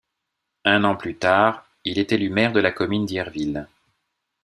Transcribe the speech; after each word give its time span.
Un 0.65 0.83
an 0.83 0.95
plus 0.95 1.15
tard, 1.15 1.63
il 1.85 1.99
est 1.99 2.11
élu 2.11 2.31
maire 2.31 2.53
de 2.53 2.59
la 2.59 2.71
commune 2.71 3.05
d'Yerville. 3.05 3.67